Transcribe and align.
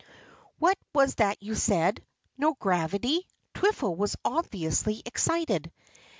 "What 0.57 0.79
was 0.95 1.13
that 1.21 1.43
you 1.43 1.53
said? 1.53 2.03
no 2.35 2.55
gravity?" 2.55 3.27
Twiffle 3.53 3.95
was 3.95 4.15
obviously 4.25 5.03
excited. 5.05 5.71